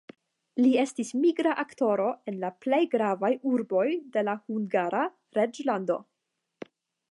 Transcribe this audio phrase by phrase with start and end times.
[0.63, 3.85] Li estis migra aktoro en la plej gravaj urboj
[4.17, 5.05] de la Hungara
[5.41, 6.03] reĝlando.